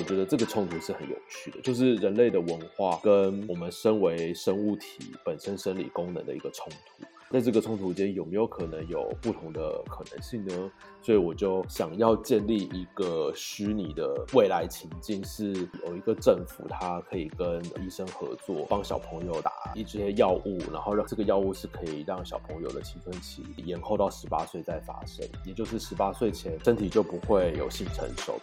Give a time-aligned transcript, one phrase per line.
[0.00, 7.04] 我觉得这个冲突是很有趣的，就是人类的文化跟我们身为生物体本身生理功能的一个冲突。
[7.30, 10.72] 在这个冲突间有没有可能有不同的可能性呢？
[11.02, 15.52] 所以我就想要建立一个虚拟的未来情境，是
[15.86, 28.40] 有一个政府，它可以跟医生合作，帮小朋友打一些药物，然后让这个药物是可以让小朋友的青春期延后到十八岁再发生，也就是十八岁前身体就不会有性成熟。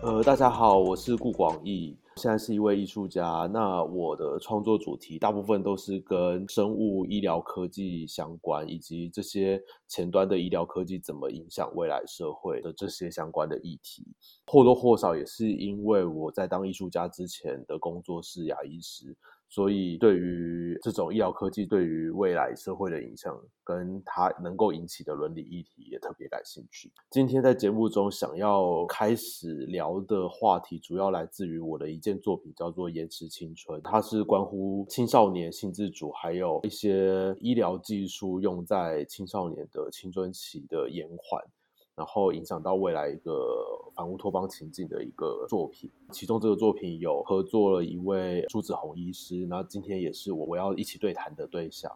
[0.00, 3.50] 呃，大家好，我是顾广义，现在是一位艺术家。
[3.52, 14.06] 那我的创作主题大部分都是跟生物医疗科技相关，以及这些前端的医疗科技怎么影响未来社会的这些相关的议题。
[14.46, 19.16] 或多或少也是因为我在当艺术家之前的工作是牙医师。
[19.50, 26.92] 所以，对于这种医疗科技对于未来社会的影响，跟它能够引起的伦理议题，也特别感兴趣。
[27.10, 33.80] 今天在节目中想要开始聊的话题，主要来自于我的一件作品，叫做《延迟青春》。
[33.82, 41.42] 它是关乎青少年性自主，还有一些医疗技术用在青少年的青春期的延缓。
[41.98, 51.90] 然后影响到未来一个反乌托邦情境的一个作品，其中这个作品有合作了一位朱子红医师，那今天也是我我要一起对谈的对象。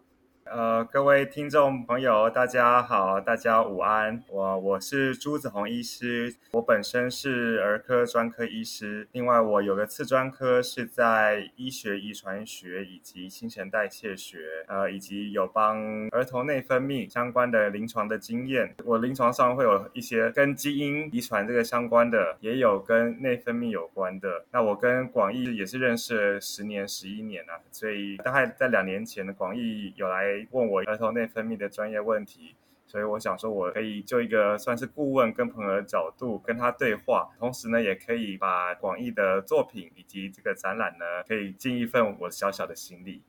[0.45, 4.23] 呃，各位听众朋友，大家好，大家午安。
[4.29, 18.75] 我我是朱子红医师，我本身是儿科专科医师，另外我有个次专科是在医学遗传学以及新陈代谢学，呃，以及有帮儿童内分泌相关的临床的经验。
[18.85, 24.45] 我临床上会有一些跟基因遗传这个相关的，也有跟内分泌有关的。
[24.51, 30.32] 那我跟广义也是认识了十年、十一年了，所以大概在两年前的广义有来。
[30.51, 32.55] 问我儿童内分泌的专业问题，
[32.87, 43.23] 所以我想说，我可以就一个算是顾问跟朋友的角度跟他对话，同时呢，也可以把广义的作品以及这个展览呢，可以尽一份我小小的心力。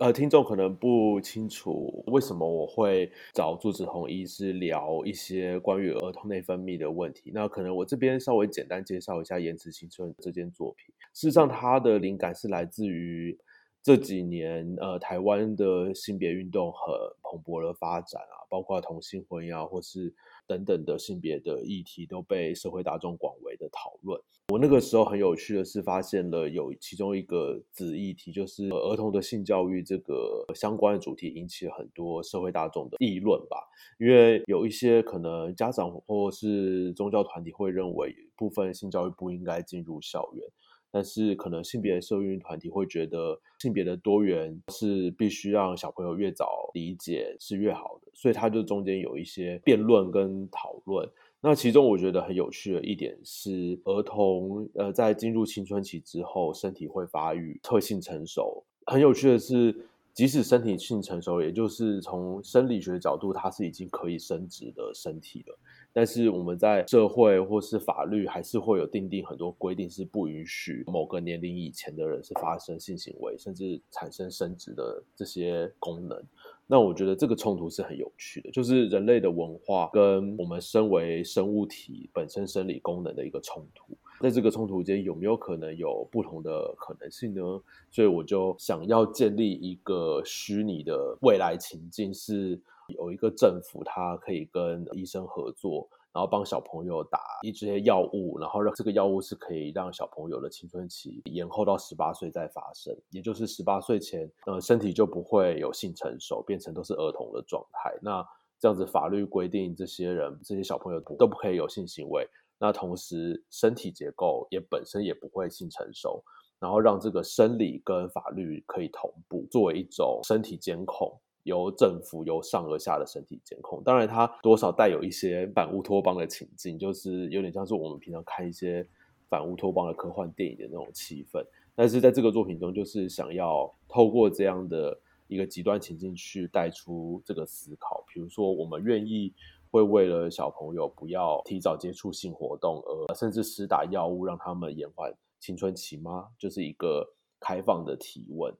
[0.00, 7.30] 呃，听众可能不清楚为什么我会找朱子鸿医师聊一些关于儿童内分泌的问题。
[7.34, 10.94] 那可能我这边稍微简单介绍一下《延迟青春》这件作品。
[11.12, 13.38] 事实上，它的灵感是来自于。
[13.82, 20.14] 这几年，呃，台湾的性别运动很蓬勃的发展啊，包括同性婚姻啊，或是
[20.46, 24.20] 等等的性别的议题，都被社会大众广为的讨论。
[24.52, 33.56] 我那个时候很有趣的是，发现了有其中一个子议题，就是儿童的性教育这个相关的主题，引起了很多社会大众的议论吧。
[33.98, 40.46] 因为有一些可能家长或是宗教团体会认为，部分性教育不应该进入校园。
[40.92, 51.08] 但是可能性别的社运团体会觉得性别的多元是必须让小朋友越早理解是越好的，所以他就中间有一些辩论跟讨论。
[51.40, 58.62] 那其中我觉得很有趣的一点是，儿童呃在进入青春期之后，身体会发育，特性成熟。
[58.86, 59.74] 很有趣的是，
[60.12, 65.58] 即使身体性成熟，也就是从生理学角度，它是已经可以生殖的身体了。
[65.94, 76.18] 但是我们在社会或是法律还是会有订定很多规定，是不允许某个年龄以前的人是发生性行为，甚至产生生殖的这些功能。
[76.66, 83.94] 那我觉得这个冲突是很有趣的，就是人类的文化跟我们身为生物体本身生理功能的一个冲突。
[84.20, 87.42] 在这个冲突间有没有可能有不同的可能性呢？
[87.90, 92.58] 所以我就想要建立一个虚拟的未来情境是。
[92.88, 107.92] 有一个政府，它可以跟医生合作，然后帮小朋友打一些药物，然后让这个药物是可以让小朋友的青春期延后到十八岁再发生，也就是十八岁前，呃，身体就不会有性成熟，变成都是儿童的状态。
[108.02, 108.26] 那
[108.58, 112.28] 这样子法律规定，这些人这些小朋友都不可以有性行为，
[112.58, 116.22] 那同时身体结构也本身也不会性成熟，
[116.60, 121.12] 然后让这个生理跟法律可以同步，作为一种身体监控。
[121.44, 128.86] 由政府由上而下的身体监控，当然它多少带有一些反乌托邦的情境，就是有点像是我们平常看一些
[129.28, 131.44] 反乌托邦的科幻电影的那种气氛。
[131.74, 134.96] 但是在这个作品中，就是想要透过这样的
[135.26, 138.04] 一个极端情境去带出这个思考。
[138.12, 139.32] 比如说，我们愿意
[139.70, 146.28] 会为了小朋友不要提早接触性活动，而甚至施打药物让他们延缓青春期吗？
[146.38, 147.04] 就是一个
[147.40, 148.54] 开放的提问。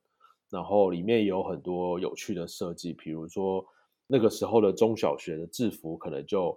[0.52, 3.66] 然后里面有很多有趣的设计，比如说
[4.06, 6.54] 那个时候的中小学的制服，可能就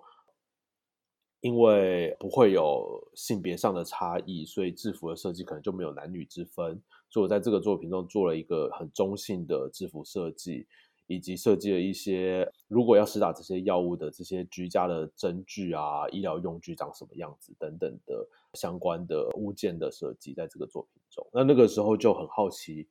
[1.40, 6.78] 因为不会有性别上的差异，所以制服的设计可能就没有男女之分。
[7.10, 10.68] 所以我在这个作品中做了一个很中性的制服设计，
[11.08, 22.86] 以及设计了一些如果要施打这些药物的这些居家的针具啊、医疗用具长什么样子等等的相关的物件的设计，在这个作品中，那那个时候就很好奇。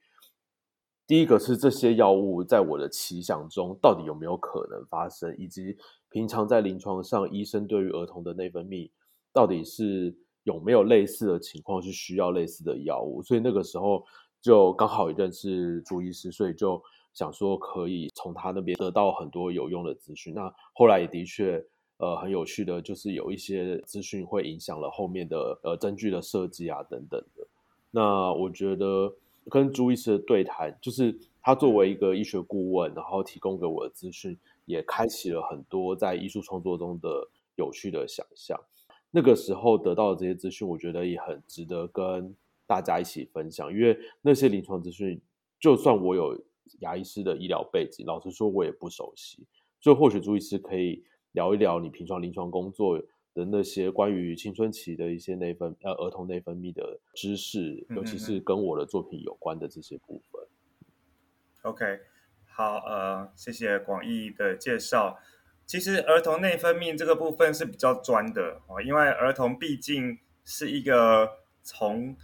[1.06, 5.76] 第一个是这些药物在我的奇想中到底有没有可能发生，以及
[6.08, 8.90] 平常在临床上，医生对于儿童的内分泌
[9.30, 13.22] 到底是有没有类似的情况，是需要类似的药物。
[13.22, 14.02] 所以那个时候
[14.40, 20.32] 就刚好认识朱医师，所以就想说可以从他那边得到很多有用的资讯。
[20.32, 21.62] 那后来也的确，
[21.98, 27.46] 呃，很有趣的就是有一些资讯会影响了后面的呃针具的设计啊等等的。
[27.90, 29.14] 那我觉得。
[29.50, 38.58] 跟朱医师的对谈，就是他作为一个医学顾问，然后提供给我的资讯，也开启了很多在艺术创作中的有趣的想象。
[39.10, 42.34] 那个时候得到的这些资讯，我觉得也很值得跟
[42.66, 43.72] 大家一起分享。
[43.72, 45.20] 因为那些临床资讯，
[45.60, 46.36] 就算我有
[46.80, 49.46] 牙医师的医疗背景，老实说，我也不熟悉。
[49.80, 53.00] 所以或许朱医师可以聊一聊你平常临床工作
[53.34, 60.40] 的那些关于青春期的一些内分呃儿童内分泌的知识，尤其是跟我的作品有关的这些部分。
[61.62, 62.00] OK，
[62.46, 65.18] 好，呃，谢谢广义的介绍。
[65.66, 72.14] 其实儿童内分泌这个部分是比较专的哦，因为儿童毕竟是一个从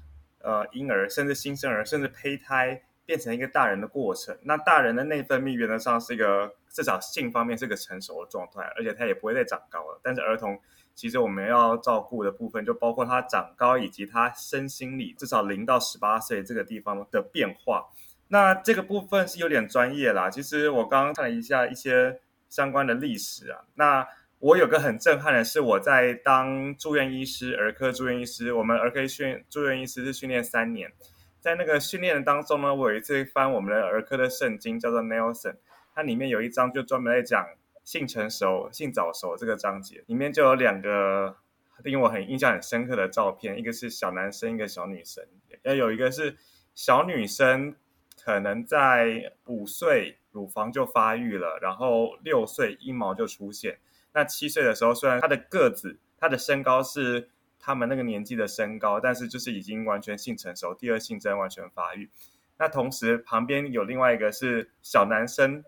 [0.41, 4.39] 呃婴儿甚至新生儿甚至胚胎变成一个大人的过程。
[4.43, 9.99] 那大人的内分泌原则上是一个至少性方面是个成熟的状态，而且他也不会再长高了。
[10.05, 10.61] 但是儿童
[11.01, 17.87] 其实我们要照顾的部分，就包括他长高以及他身心理，至少零到十八岁这个地方的变化。
[18.29, 20.29] 那这个部分是有点专业啦。
[20.29, 22.21] 其实我刚刚看了一下一些
[22.51, 23.65] 相关的历史啊。
[23.77, 24.07] 那
[24.41, 30.93] 我有个很震撼的是，我在当住院医师，儿科住院医师，我们儿科训住院医师是训练三年。
[31.41, 35.55] 在那个训练的当中呢，我有一次翻我们的儿科的圣经，叫做 Nelson，
[35.95, 37.47] 它里面有一章就专门在讲。
[37.85, 41.37] 性成熟、性早熟这个章节里面就有两个
[41.83, 45.25] 令我很印象很深刻的照片，一个是小男生，一个小女生。
[45.63, 46.37] 要有一个是
[46.75, 47.75] 小女生，
[48.23, 53.79] 可能在五岁乳房就发育了，然后六岁阴毛就出现。
[54.13, 62.11] 那七岁的时候，虽然她的个子、她的身高是他们那个年纪的身高，但是就是已经完全性成熟，第二性征完全发育。
[62.59, 65.65] 那同时旁边有另外一个是小男生。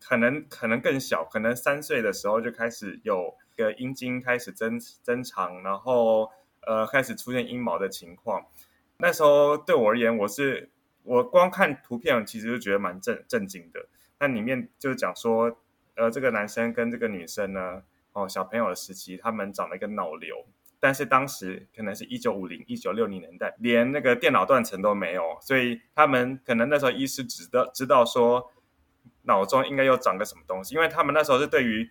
[0.00, 6.30] 可能可能更小，可能三岁的时候就开始有个阴茎开始增增长，然后
[6.66, 8.46] 呃开始出现阴毛的情况。
[8.96, 10.70] 那时候对我而言，我是
[11.02, 13.86] 我光看图片，其实就觉得蛮震震惊的。
[14.18, 15.58] 那里面就讲说，
[15.96, 17.82] 呃，这个男生跟这个女生呢，
[18.12, 20.46] 哦，小朋友的时期，他们长了一个脑瘤，
[20.78, 28.50] 但是当时可能是一九五零、一九六零年代，连那个电脑断层都没有，所以他们可能那时候医师只知道知道说。
[29.22, 31.90] 脑中应该又长个什么东西，因为他们那时候是对于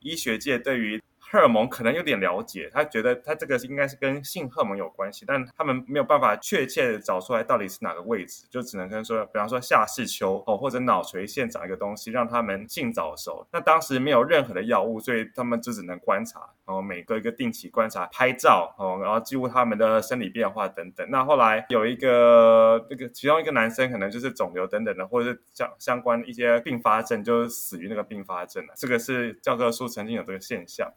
[0.00, 13.46] 医学界对于荷尔蒙可能有点了解，他觉得他这个应该是跟性荷尔蒙有关系，但他们没有办法确切的找出来到底是哪个位置，就只能跟说，比方说下视丘哦，或者脑垂腺长一个东西，让他们性早熟。
[13.52, 21.08] 那当时没有任何的药物，所以他们就只能观察，然后每个一个定期观察、拍照哦，然后记录他们的生理变化等等。
[21.10, 28.74] 那后来有一个那个其中一个男生可能就是肿瘤等等的，或者是相相关一些并发症，就是死于那个并发症了。
[28.76, 30.92] 这个是教科书曾经有这个现象。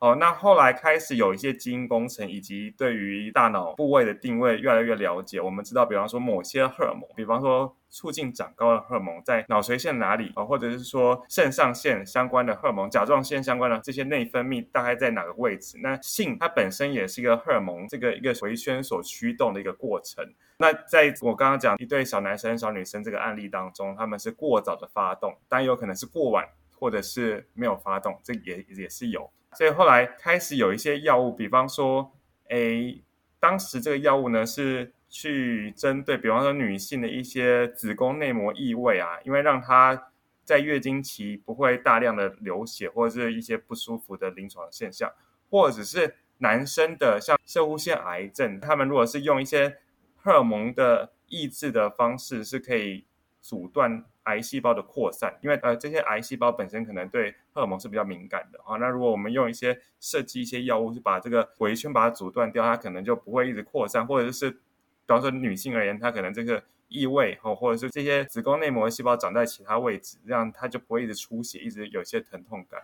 [0.00, 5.40] 哦，那后来开始有一些基因工程以及对于大脑部位的定位越来越了解。
[5.40, 15.76] 我们知道，比方说某些荷尔蒙，比方说促进长高的荷尔蒙在脑垂腺哪里啊，或者是说肾上腺相关的荷尔蒙、甲状腺相关的这些内分泌大概在哪个位置？
[15.82, 20.24] 那性它本身也是一个荷尔蒙，这个一个回圈所驱动的一个过程。
[20.58, 26.46] 那在我刚刚讲一对小男生、小女生这个案例当中，他们是过早的发动，但有可能是过晚，
[26.78, 29.28] 或者是没有发动，这也也是有。
[29.58, 32.12] 所以后来开始有一些药物，比方说，
[32.48, 33.02] 诶，
[33.40, 40.12] 当时这个药物呢是去针对，比方说女性的一些子宫内膜异位啊，因为让她
[40.44, 45.12] 在月经期不会大量的流血或者是一些不舒服的临床现象，
[45.50, 49.78] 或者是男生的像摄护腺癌症，他们如果是用一些
[50.14, 53.06] 荷尔蒙的抑制的方式，是可以
[53.40, 54.04] 阻断。
[54.28, 58.76] 癌细胞的扩散，因为呃这些癌细胞本身可能对荷尔蒙是比较敏感的啊。
[58.76, 64.58] 那如果我们用一些设计一些药物，去把这个回圈把它阻断掉，它可能就不会一直扩散，或者是比
[65.06, 72.82] 方说女性而言，她可能这个异位哦，或者是这些子宫内膜细胞长在其他位置，这样它就不会一直出血，一直有些疼痛感。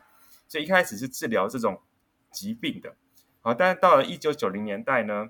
[0.48, 1.80] 所以一开始是治疗这种
[2.30, 2.94] 疾病的
[3.40, 5.28] 好，但是到了一九九零年代呢，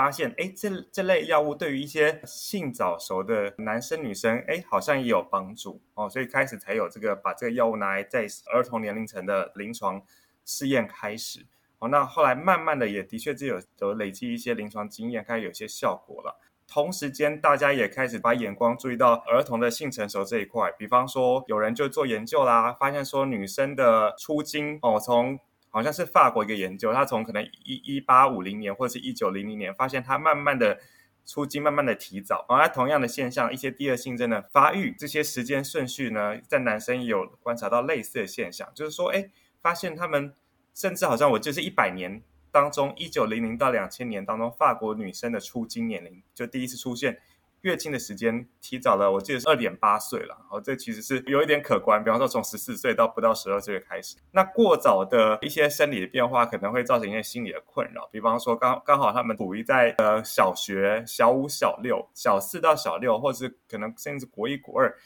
[0.00, 10.00] 发现，哎，这这类药物对于一些性早熟的男生女生，哎，好像也有帮助哦，所以开始才有这个把这个药物拿来在儿童年龄层的临床
[10.46, 11.44] 试验开始。
[11.80, 16.40] 哦，那后来慢慢的也的确是有有累积一些临床经验，开始有些效果了。
[16.66, 20.72] 同时间，大家也开始把眼光注意到儿童的性成熟这一块。
[20.78, 25.38] 比方说，有人就做研究啦，发现说女生的初经哦，从
[25.70, 30.78] 好像是法国一个研究，他从可能一一八五零年或者是一九零零年，发现他慢慢的
[31.24, 32.44] 出经慢慢的提早。
[32.48, 39.30] 而同样的现象，一些第二性征的发育，这些时间顺序呢，在男生也有观察到类似的现象，就是说，哎，
[39.62, 40.34] 发现他们
[40.74, 42.22] 甚至好像我就是一百年。
[42.52, 47.20] 当中，一九零零到两千年当中，法国女生的出经年龄就第一次出现
[47.62, 50.36] 月经的时间提早了，我记得是二点八岁了。
[50.48, 52.02] 好，这其实是有一点可观。
[52.02, 58.08] 比方说，从十四岁到不到十二岁开始，那过早的一些生理的变化可能会造成一些心理的困扰。
[58.10, 64.96] 比方说，刚刚好他们处于在呃小学小五、小六、小四到小六，或者是可能甚至国一、国二。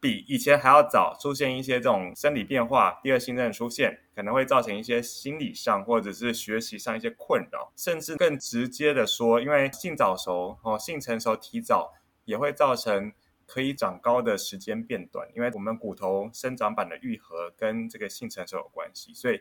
[0.00, 11.92] 比以前还要早出现一些这种生理变化，第二性征出现，可能会造成一些心理上或者是学习上一些困扰，甚至更直接的说，因为性早熟哦，性成熟提早
[12.24, 13.12] 也会造成
[13.46, 19.40] 可以长高的时间变短，因为我们骨头生长板的愈合跟这个性成熟有关系，所以。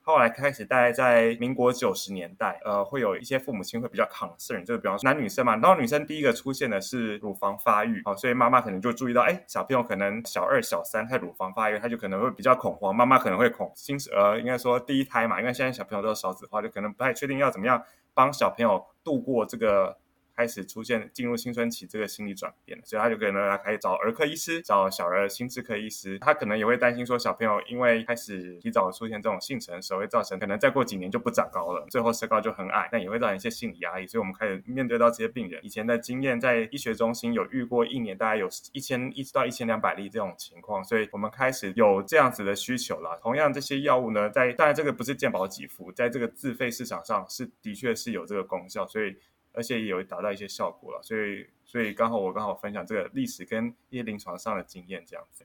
[0.00, 17.82] 后来开始，大概在民国九十年代，呃，会有一些父母亲会比较 concern，就是比方说男女生嘛，然后女生第一个出现的是乳房发育，哦，所以妈妈可能就注意到，哎，小朋友可能小二、小三开始乳房发育，他就可能会比较恐慌，妈妈可能会恐新生儿，应该说第一胎嘛，因为现在小朋友都是少子化，就可能不太确定要怎么样
[18.14, 19.98] 帮小朋友度过这个。
[20.38, 26.16] 开始出现进入青春期这个心理转变，所以他就可能来开始找儿科医师，找小儿心智科医师。
[26.20, 34.06] 他可能也会担心说，小朋友因为开始提早出现这种性成熟，会造成可能再过几年就不长高了，最后身高就很矮，那也会造成一些心理压力。
[34.06, 43.18] 所以我们开始面对到这些病人，以前的经验在医学中心有遇过一年大概有一千一直到一千两百例这种情况，所以我们开始有这样子的需求了。
[43.20, 49.16] 同样这些药物呢，在当然这个不是健保给付，在这个自费市场上是的确是有这个功效，所以。
[49.58, 55.44] 而且也有达到一些效果了，所以所以刚好我刚好分享这个历史跟一些临床上的经验这样子。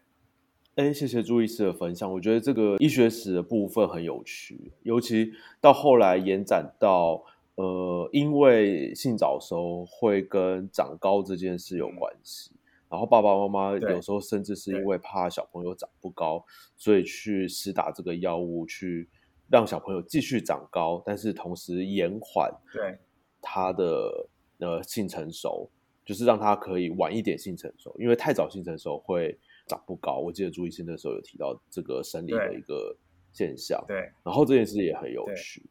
[0.76, 7.24] 哎，谢谢朱医师的分享，我觉得这个医学史的部分很有趣，尤其到后来延展到
[7.56, 12.60] 呃，因为性早熟会跟长高这件事有关系，嗯、
[12.92, 16.46] 然后爸爸妈妈有时候甚至是因为怕小朋友长不高，
[16.78, 19.10] 所以去施打这个药物去
[19.50, 23.00] 让小朋友继续长高，但是同时延缓对。
[23.44, 25.70] 他的呃性成熟，
[26.04, 30.18] 就是让他可以晚一点性成熟，因为太早性成熟会长不高。
[30.18, 32.98] 我记得朱医生那时候有提到这个生理的一个
[33.32, 35.62] 现象，对，然后这件事也很有趣。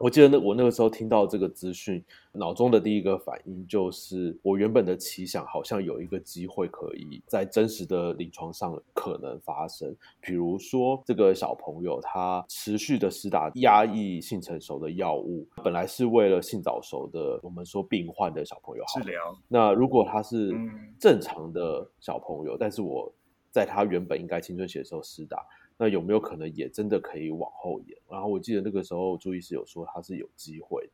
[0.00, 2.02] 我记得那我那个时候听到这个资讯，
[2.32, 9.94] 脑中的第一个反应就是，我原本的奇想好像有一个机会可以在真实的临床上可能发生。
[10.18, 19.20] 比如说，这个小朋友他持续的施打压抑性成熟的药物，本来是为了性早熟的我们说病患的小朋友好治疗。
[19.48, 20.50] 那如果他是
[20.98, 23.12] 正常的小朋友，但是我
[23.50, 25.44] 在他原本应该青春期的时候施打。
[25.82, 27.96] 那有没有可能也真的可以往后延？
[28.06, 30.86] 然后我记得那个时候朱医师有说他是有机会。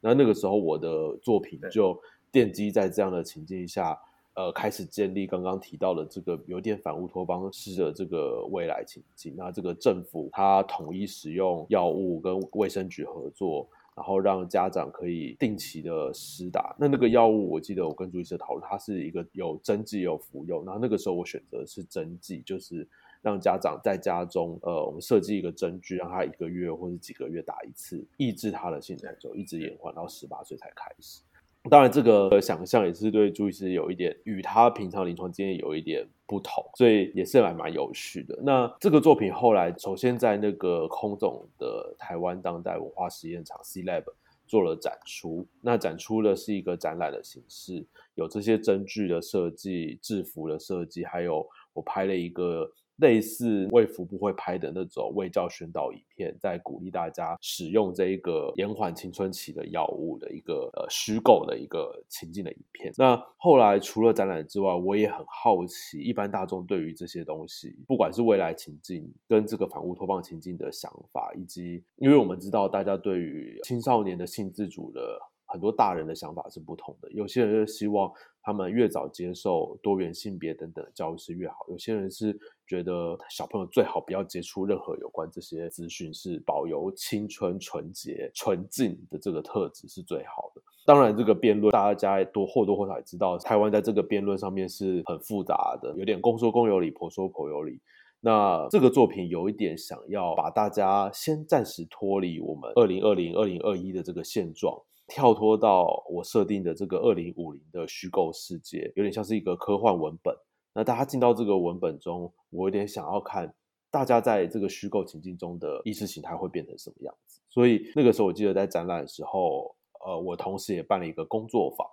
[0.00, 3.98] 那那个时候我的作品就奠基在这样的情境下，
[4.34, 9.34] 呃，开始建立刚刚提到的这个有点反乌托邦式的这个未来情境。
[9.36, 16.76] 那这个政府它统一使用药物跟卫生局合作，然后让家长可以定期的施打。
[16.78, 20.64] 那那个药物我记得我跟朱医师讨论，它是一个有针剂有服用。
[20.64, 22.86] 然后那个时候我选择是针剂，就是。
[23.20, 31.20] 让家长在家中，呃，我们设计一个针具，让他一个月或者几个月打一次，抑制他的性成熟，一直延缓到十八岁才开始。
[31.68, 38.38] 当然，这个想象也是对朱医师有一点与他平常临床经验有一点不同，所以也是还蛮有趣的。
[38.42, 44.04] 那这个作品后来首先在那个空总的台湾当代文化实验场 C Lab
[44.46, 47.84] 做了展出，那展出的是一个展览的形式，
[48.14, 52.72] 有这些针具的设计、制服的设计，还有我拍了一个。
[52.98, 62.92] 类似卫福部会拍的那种卫教宣导影片，在鼓励大家使用这一个延缓青春期的药物的一个呃虚构的一个情境的影片。
[62.96, 78.12] 那后来除了展览之外，我也很好奇，一般大众对于这些东西，不管是未来情境跟这个反乌托邦情境的想法，以及因为我们知道大家对于青少年的性自主的很多大人的想法是不同的，有些人就希望。
[78.48, 81.66] 他们越早接受多元性别等等的教育是越好。
[81.68, 82.34] 有些人是
[82.66, 90.62] 觉得小朋友最好不要接触任何有关这些资讯，是保有青春纯洁、纯净的这个特质是最好的。
[90.86, 97.78] 当然，这个辩论大家多或多或少也知道，台湾在这个辩论上面是很复杂的，有点公说公有理，婆说婆有理。
[98.20, 104.74] 那这个作品有一点想要把大家先暂时脱离我们二零二零、二零二一的这个现状。
[105.08, 110.32] 跳脱到我设定的这个二零五零的虚构世界，有点像是一个科幻文本。
[110.74, 113.52] 那大家进到这个文本中，我有点想要看
[113.90, 117.40] 大家在这个虚构情境中的意识形态会变成什么样子。
[117.48, 119.74] 所以那个时候，我记得在展览的时候，
[120.06, 121.84] 呃，我同时也办了一个工作坊。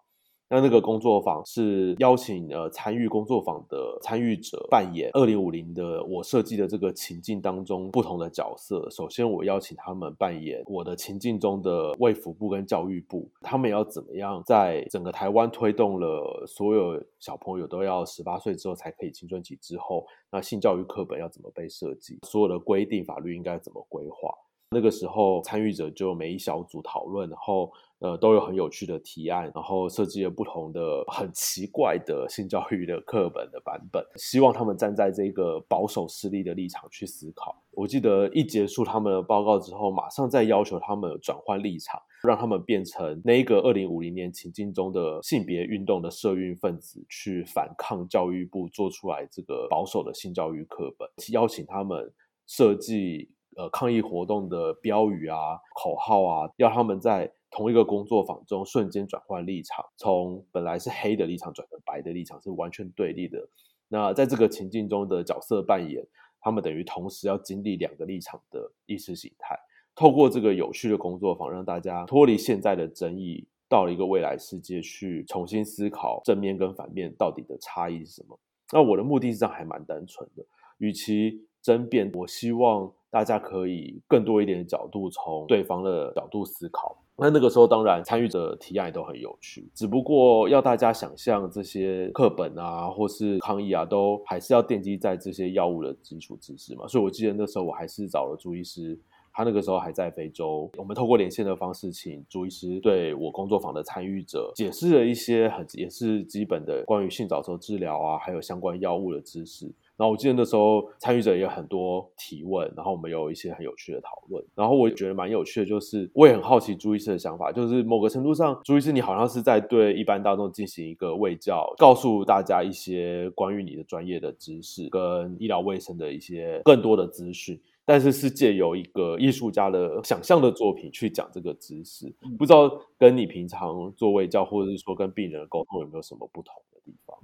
[0.48, 8.88] 那那个工作坊是邀请呃参与工作坊的参与者扮演二零五零的我设计的这个情境当中不同的角色。
[8.92, 24.30] 首先，我邀请他们扮演我的情境中的卫福部跟教育部，他们要怎么样在整个台湾推动了所有小朋友都要十八岁之后才可以青春期之后，那性教育课本要怎么被设计，所有的规定法律应该怎么规划？
[24.70, 27.72] 那个时候参与者就每一小组讨论，然后。
[28.00, 37.64] 呃，都有很有趣的提案，然后设计了不同的很奇怪的性教育的课本的版本，希望他们站在这个保守势力的立场去思考。
[37.72, 52.14] 我记得一结束他们的报告之后，马上再要求他们转换立场，让他们变成那一个二零五零年情境中的性别运动的社运分子，去反抗教育部做出来这个保守的性教育课本，邀请他们
[52.46, 57.32] 设计呃抗议活动的标语啊、口号啊，要他们在。
[57.56, 63.48] 同一个工作坊中瞬间转换立场，从本来是黑的立场转成白的立场，是完全对立的。
[63.88, 66.06] 那在这个情境中的角色扮演，
[66.42, 69.58] 他们等于同时要经历两个立场的意识形态。
[69.96, 78.38] 透过这个有趣的工作坊，让大家脱离现在的争议，到了一个未来世界去重新思考正面跟反面到底的差异是什么。
[78.74, 80.44] 那我的目的上还蛮单纯的，
[80.80, 87.02] 与其争辩，我希望大家可以更多一点的角度，从对方的角度思考。
[87.18, 96.86] 那那个时候，当然参与者提案也都很有趣，只不过要大家想象这些课本啊，或是抗议啊，都还是要奠基在这些药物的基础知识嘛。
[96.88, 99.00] 所以我记得那时候我还是找了朱医师，
[99.32, 109.74] 他那个时候还在非洲，我们透过连线的方式，请朱医师对我工作坊的参与者解释了一些很也是基本的关于性早熟治疗啊，还有相关药物的知识。
[109.98, 114.44] 然后我记得那时候参与者也有很多提问，然后我们有一些很有趣的讨论。
[114.54, 132.14] 然后我觉得蛮有趣的，就是我也很好奇朱医师的想法，就是某个程度上，朱医师你好像是在对一般大众进行一个卫教，告诉大家一些关于你的专业的知识跟医疗卫生的一些更多的资讯，但是是借由一个艺术家的想象的作品去讲这个知识。
[132.38, 137.18] 不知道跟你平常做卫教，或者是说跟病人的沟通有没有什么不同的地方？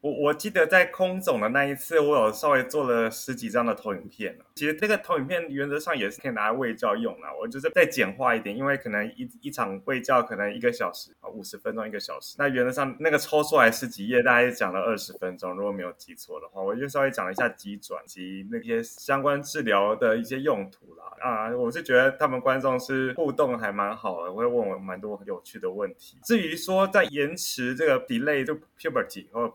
[0.00, 4.38] 我我记得在空总的那一次，我有稍微做了十几张的投影片。
[4.54, 7.26] 其实这个投影片原则上也是可以拿来卫教用的。
[7.38, 12.34] 我就是再简化一点，因为可能一一场卫教可能一个小时啊，五十分钟一个小时。
[12.38, 21.04] 那原则上那个抽出来十几页，大概讲了二十分钟，如果没有记错的话，我就稍微讲了一下急转及那些相关治疗的一些用途啦。
[21.20, 26.16] 啊，我是觉得他们观众是互动还蛮好的，会问我蛮多很有趣的问题。
[26.24, 29.54] 至于说在延迟这个 delay 就 puberty 或者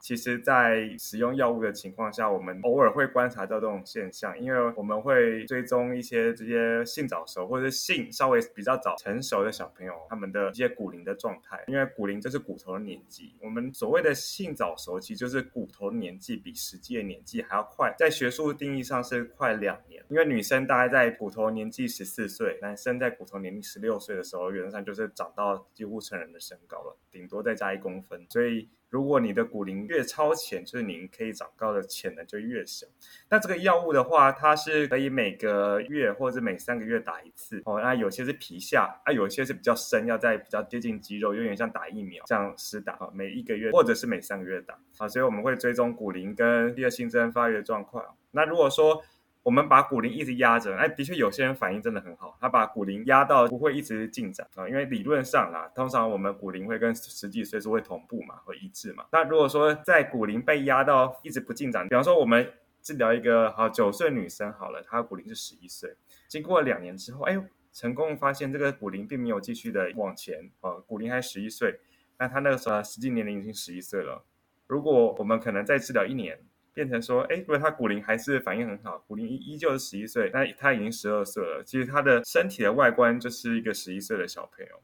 [0.00, 11.62] 其实，在使用药物的情况下，我们偶尔会观察到这种现象，因为我们会追踪一些这些性早熟或者是性稍微比较早成熟的小朋友，他们的一些骨龄的状态。
[11.68, 20.04] 因为骨龄就是骨头的年纪，我们所谓的性早熟，其实就是骨头年纪比实际的年纪还要快，在学术定义上是快两年。
[20.08, 28.68] 因为女生大概在骨头年纪十四岁，男生在骨头年龄十六岁的时候，原则上就是长到几乎成人的身高了，顶多再加一公分，所以。
[28.90, 32.86] 如果你的骨龄越超前，就是你可以长高的潜能就越小。
[33.28, 37.80] 那这个药物的话，它是可以每个月或者每三个月打一次哦。
[37.80, 43.08] 那有些是皮下，啊，有些是比较深，要在比较接近肌肉，有点像打疫苗这样施打啊。
[43.14, 48.04] 每一个月或者是每三个月打啊，所以我们会追踪骨龄跟第二性征发育的状况。
[48.32, 49.00] 那如果说
[49.42, 59.06] 我们把骨龄一直压着，哎，的确有些人反应真的很好，他把骨龄压到不会一直进展啊，因为理论上啦，通常我们骨龄会跟实际岁数会同步嘛，会一致嘛。
[59.10, 65.96] 那如果说在骨龄被压到一直不进展，比方说我们治疗一个好九岁女生好了，她骨龄是十一岁，
[66.28, 71.80] 经过两年之后，哎，成功发现这个骨龄并没有继续的往前啊，骨龄还十一岁，
[72.18, 74.22] 那她那个时候实际年龄已经十一岁了。
[74.66, 76.38] 如果我们可能再治疗一年。
[76.72, 81.62] 变成说，哎，如果他骨龄还是反应很好，骨龄依依旧是十一岁，但他已经十二岁了。
[81.64, 84.80] 其实他的身体的外观就是一个十一岁的小朋友。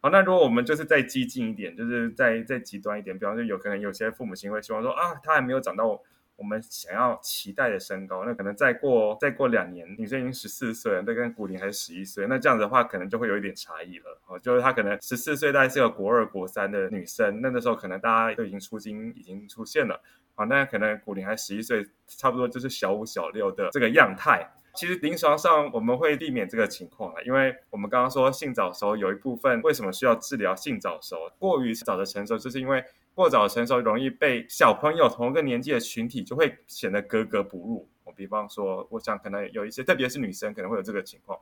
[0.00, 6.00] 好，那如果我们就是再激进一点，就是再再极端一点，比方说有可能有些父母亲会希望说啊，他还没有长到
[6.36, 14.20] 我们想要期待的身高，那可能再过再过两年，女生已经十四岁了，那跟古龄还是十一岁，那这样子的话，可能就会有一点差异了。
[14.26, 20.00] 哦，就是她可能十四岁，大概是个国二、国三的女生，那那时候可能大家都已经出经已经出现了，
[20.34, 24.46] 啊，那可能古龄还十一岁，差不多就是小五、小六的这个样态。
[24.74, 31.32] 其实临床上我们会避免这个情况了，因为我们刚刚说性早熟有一部分为什么需要治疗性早熟？
[31.38, 32.84] 过于早的成熟，就是因为
[33.16, 37.88] 过早成熟容易被小朋友同一个年纪的群体就会显得格格不入。
[38.04, 41.38] 我比方说，我想可能有一些，特别是女生可能会有这个情况，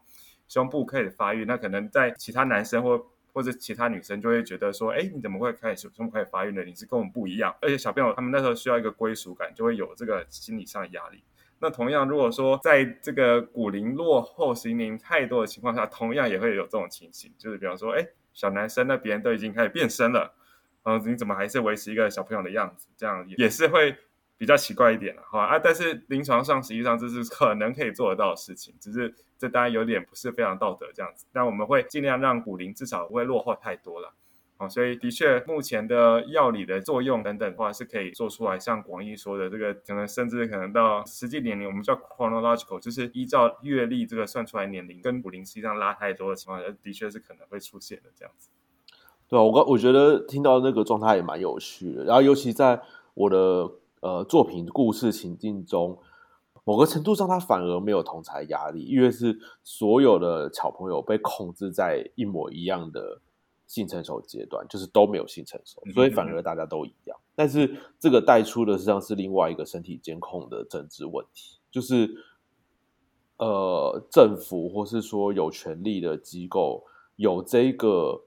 [0.47, 6.63] 胸部可以发育，那可能在其他男生或或者其他女生就会觉得说，哎，你怎么会开始胸部开始发育呢？
[6.63, 7.53] 你是跟我们不一样。
[7.61, 11.25] 而且小朋友他们那时候需要一个归属感，就会有这个心理上的压力。
[11.59, 20.35] 那同样，如果说在这个骨龄落后、适龄年龄太多的情况下，同样也会有这种情形，就是比方说，哎，小男生那边都已经开始变身了，
[20.85, 22.89] 嗯，你怎么还是维持一个小朋友的样子？
[22.97, 23.97] 这样也是会
[24.37, 25.47] 比较奇怪一点了，好吧？
[25.47, 31.27] 啊，但是临床上实际上这是可能可以做得到的事情，只是这当然有点不是非常道德这样子。
[31.33, 34.15] 那我们会尽量让骨龄至少不会落后太多了。
[34.57, 48.49] 哦，所以的确，目前的药理的作用等等的话是可以做出来，像广义说的这个，可能甚至可能到实际年龄，我们叫 chronological，就是依照阅历这个算出来年龄，跟骨龄实际上拉太多的情况下，的确是可能会出现的这样子。
[49.35, 52.81] 对啊，我刚我觉得听到那个状态也蛮有趣的，然后尤其在
[53.15, 53.69] 我的
[54.01, 55.99] 呃作品故事情境中，
[56.63, 63.21] 某个程度上，它反而没有同侪压力，因为是所有的小朋友被控制在一模一样的。
[63.67, 67.19] 性成熟阶段就是都没有性成熟，所以反而大家都一样。
[67.35, 72.15] 但是这个带出的实际上是另外一个身体监控的政治问题，就是
[73.39, 76.85] 呃，政府或是说有权力的机构
[77.17, 78.21] 有这个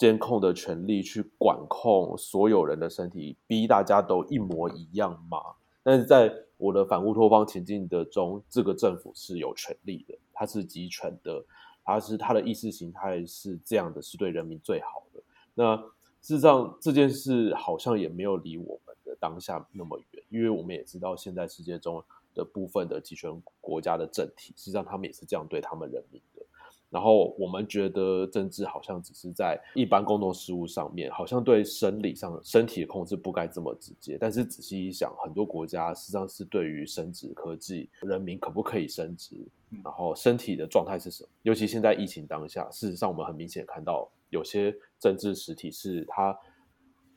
[0.00, 5.36] 监控的权利去管控所有人的身体，逼大家都一模一样吗？
[5.82, 11.44] 但是在我的反乌托邦前进的中，这个政府是有权力的，它是集权的。
[11.82, 15.20] 它是它的意识形态是这样的，是对人民最好的。
[15.54, 15.76] 那
[16.22, 22.02] 事实上这件事好像也没有离我们的当下那么远，因为我们也知道现在世界中
[22.34, 26.42] 的部分的集权国家的政体，实际上他们也是这样对他们人民的。
[26.90, 34.18] 然后我们觉得政治好像只是在一般公共事务上面，好像对生理上身体的控制不该这么直接。
[34.20, 39.36] 但是仔细一想，很多国家实际上是对于生殖科技，人民可不可以生殖，
[39.84, 41.28] 然后身体的状态是什么？
[41.42, 46.36] 尤其现在疫情当下，事实上我们很明显看到有些政治实体是它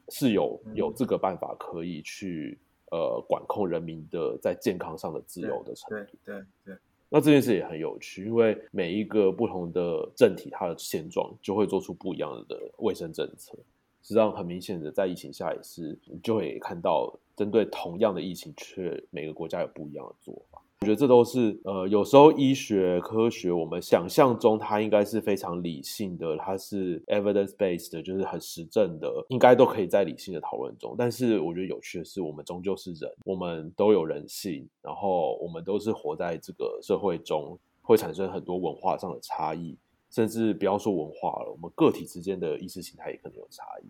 [0.10, 2.60] 是有有这个办法可以去
[2.92, 6.18] 呃管控人民的在健康上的自由的程度。
[6.24, 6.78] 对对对。
[7.16, 13.56] 那这件事也很有趣，因为每一个不同的政体，它的现状就会做出不一样的卫生政策。
[14.02, 20.60] 实际上，很明显的，在疫情下也是，你就会看到针对同样的疫情，却每个国家有不一样的做法。
[20.84, 30.94] 我觉得这都是呃，有时候医学科学，我们想象中它应该是非常理性的，它是 evidence based 的，就是很实证的，应该都可以在理性的讨论中。
[30.98, 39.78] 但是我觉得有趣的是，我们终究是人，我们都有人性，然后我们都是活在这个社会中，会产生很多文化上的差异，
[40.12, 43.88] 甚至不要说文化了，我们个体之间的意识形态也可能有差异。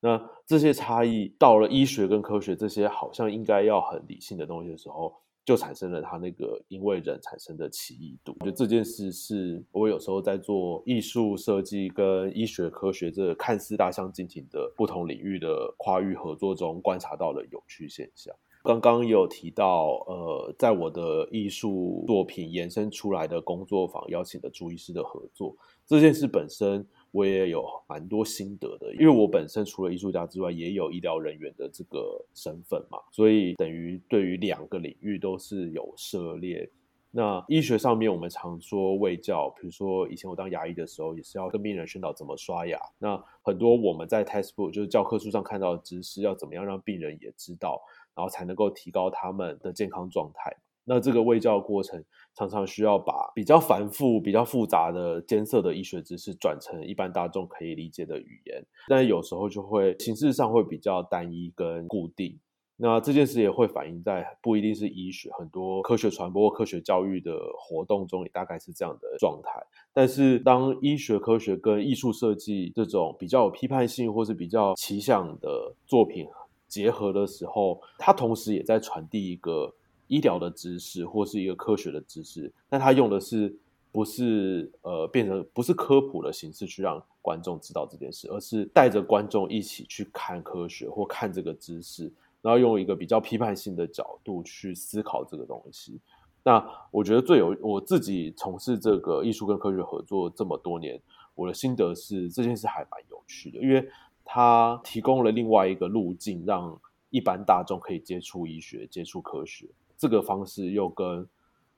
[0.00, 5.12] 那这些差异到了医学跟科学这些好像应该要很理性的东西的时候。
[5.44, 8.36] 就产生了他那个因为人产生的奇异度。
[8.40, 18.34] 我觉得这件事是我有时候在做艺术设计跟医学科学这看似大相径庭的不同领域的跨域合作中观察到的有趣现象。
[18.64, 26.86] 刚刚有提到，呃，在我的艺术作品延伸出来的工作坊邀请的朱医师的合作，这件事本身。
[27.12, 36.68] 我也有蛮多心得的，因为我本身除了艺术家之外，也有医疗人员的这个身份嘛，所以等于对于两个领域都是有涉猎。
[37.14, 42.80] 那医学上面，我们常说卫教，比如说以前我当牙医的时候，也是要跟病人宣导怎么刷牙。
[42.98, 47.78] 那很多我们在 textbook 就是教科书上看到的知识，要怎么样让病人也知道，
[48.14, 50.50] 然后才能够提高他们的健康状态。
[50.84, 52.02] 那这个卫教过程
[52.34, 62.38] 常常需要把比较繁复、比较复杂的艰涩的医学知识转成一般大众可以理解的语言，但有时候就会形式上会比较单一跟固定。
[62.76, 69.64] 那这件事也会反映在不一定是医学，很多科学传播、科学教育的活动中也大概是这样的状态。
[69.92, 76.26] 但是当医学科学跟艺术设计这种比较有批判性或是比较奇想的作品
[76.66, 79.72] 结合的时候，它同时也在传递一个。
[80.12, 83.56] 医疗的知识或是一个科学的知识，但他用的是
[83.90, 95.98] 不是呃变成不是科普的形式去让观众知道这件事，而是带着观众一起去看科学或看这个知识，然后用一个比较批判性的角度去思考这个东西。
[96.44, 101.00] 那我觉得最有我自己从事这个艺术跟科学合作这么多年，
[101.34, 103.88] 我的心得是这件事还蛮有趣的，因为
[104.26, 109.66] 它提供了另外一个路径，让一般大众可以接触医学、接触科学。
[110.02, 111.24] 这个方式又跟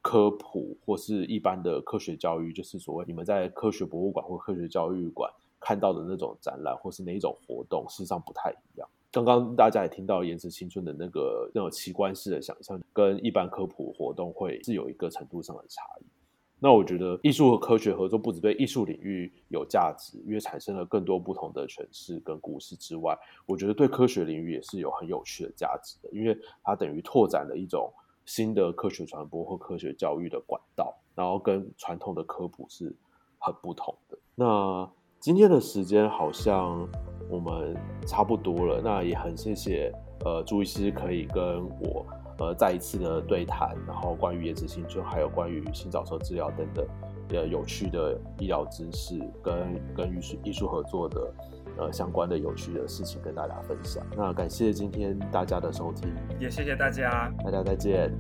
[0.01, 8.89] 科普或是一般的科学教育，就是所谓你们在科学博物馆或科学教育馆看到的那种展览或是哪一种活动，事实上不太一样。
[9.13, 16.05] 刚刚大家也听到延迟青春的那个那种奇观式的想象，跟一般科普活动会是有一个程度上的差异。
[16.59, 27.93] 那我觉得艺术和科学合作不只对艺术领域有价值，因为产生了更多不同的诠释跟故事之外，我觉得对科学领域也是有很有趣的价值的，因为它等于拓展了一种
[28.27, 32.95] 新的科学传播或科学教育的管道，然后跟传统的科普是
[33.39, 34.19] 很不同的。
[34.35, 36.89] 那今天的时间好像
[37.31, 39.93] 我们差不多了，那也很谢谢
[40.25, 42.07] 呃朱医师可以跟我
[42.39, 46.87] 呃再一次的对谈，然后关于延迟青春，还有关于性早熟治疗等等
[47.31, 51.33] 呃有趣的医疗知识跟跟艺术艺术合作的
[51.77, 54.05] 呃相关的有趣的事情跟大家分享。
[54.17, 58.11] 那感谢今天大家的收听，也谢谢大家，大家再见。